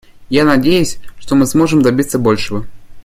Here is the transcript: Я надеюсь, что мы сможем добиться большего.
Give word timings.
Я 0.31 0.45
надеюсь, 0.45 0.97
что 1.19 1.35
мы 1.35 1.45
сможем 1.45 1.83
добиться 1.83 2.17
большего. 2.17 2.65